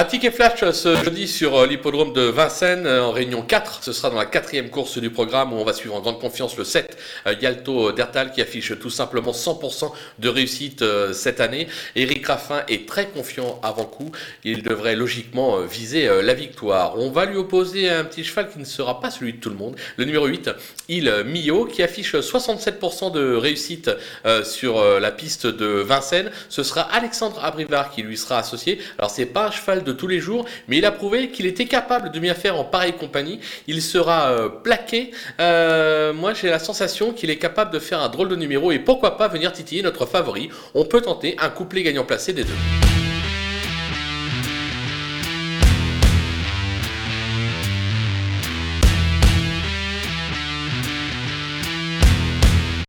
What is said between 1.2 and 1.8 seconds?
sur euh,